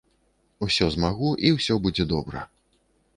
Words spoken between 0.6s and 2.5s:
Усё змагу і будзе ўсё добра.